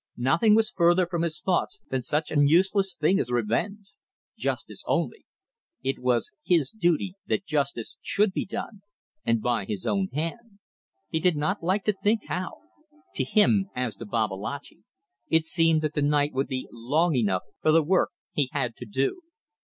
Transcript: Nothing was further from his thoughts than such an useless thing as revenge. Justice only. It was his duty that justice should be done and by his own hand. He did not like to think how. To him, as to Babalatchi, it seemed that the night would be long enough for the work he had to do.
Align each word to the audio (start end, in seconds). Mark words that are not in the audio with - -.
Nothing 0.17 0.55
was 0.55 0.71
further 0.71 1.05
from 1.05 1.21
his 1.21 1.41
thoughts 1.41 1.79
than 1.89 2.01
such 2.01 2.31
an 2.31 2.47
useless 2.47 2.95
thing 2.95 3.19
as 3.19 3.29
revenge. 3.29 3.91
Justice 4.35 4.83
only. 4.87 5.27
It 5.83 5.99
was 5.99 6.31
his 6.43 6.71
duty 6.71 7.13
that 7.27 7.45
justice 7.45 7.97
should 8.01 8.33
be 8.33 8.43
done 8.43 8.81
and 9.23 9.43
by 9.43 9.65
his 9.65 9.85
own 9.85 10.07
hand. 10.11 10.57
He 11.09 11.19
did 11.19 11.35
not 11.37 11.61
like 11.61 11.83
to 11.83 11.93
think 11.93 12.21
how. 12.25 12.61
To 13.13 13.23
him, 13.23 13.69
as 13.75 13.95
to 13.97 14.07
Babalatchi, 14.07 14.79
it 15.29 15.43
seemed 15.45 15.83
that 15.83 15.93
the 15.93 16.01
night 16.01 16.33
would 16.33 16.47
be 16.47 16.67
long 16.71 17.13
enough 17.15 17.43
for 17.61 17.71
the 17.71 17.83
work 17.83 18.09
he 18.33 18.49
had 18.53 18.75
to 18.77 18.85
do. 18.87 19.21